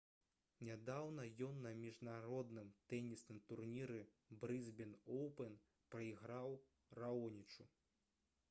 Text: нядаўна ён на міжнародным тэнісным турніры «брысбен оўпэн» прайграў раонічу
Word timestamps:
нядаўна 0.67 1.25
ён 1.47 1.59
на 1.65 1.73
міжнародным 1.81 2.71
тэнісным 2.93 3.41
турніры 3.51 3.99
«брысбен 4.41 4.97
оўпэн» 5.19 5.59
прайграў 5.97 6.59
раонічу 7.05 7.71